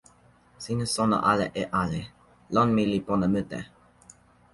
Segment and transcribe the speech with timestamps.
[0.63, 2.01] sina sona ala e ale.
[2.53, 3.59] lon mi li pona mute.